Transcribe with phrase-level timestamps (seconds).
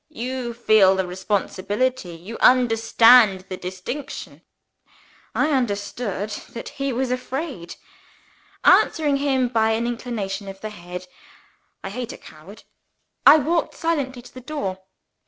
[0.09, 2.15] You feel the responsibility?
[2.15, 4.41] You understand the distinction?"
[5.35, 7.75] I understood that he was afraid.
[8.63, 11.05] Answering him by an inclination of the head
[11.83, 12.63] (I hate a coward!)
[13.27, 14.79] I walked silently to the door.